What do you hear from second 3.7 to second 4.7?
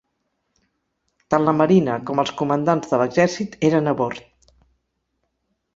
eren a bord.